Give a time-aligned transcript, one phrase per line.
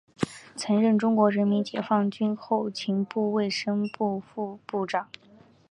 [0.55, 5.07] 曾任中国人民解放军总后勤部卫生部副部长。